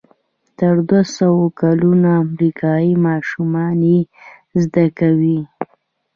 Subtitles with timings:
[0.57, 3.99] تر دوهسوه کلونو امریکایي ماشومان یې
[4.61, 5.39] زده کوي.